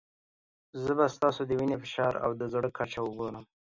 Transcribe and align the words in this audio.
زه 0.83 0.91
به 0.97 1.05
ستاسو 1.15 1.41
د 1.45 1.51
وینې 1.59 1.77
فشار 1.83 2.13
او 2.25 2.31
د 2.39 2.41
زړه 2.53 2.69
کچه 2.77 2.99
وګورم. 3.03 3.43